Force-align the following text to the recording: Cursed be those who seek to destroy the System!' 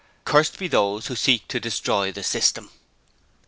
Cursed 0.25 0.57
be 0.57 0.67
those 0.67 1.05
who 1.05 1.15
seek 1.15 1.47
to 1.49 1.59
destroy 1.59 2.11
the 2.11 2.23
System!' 2.23 2.71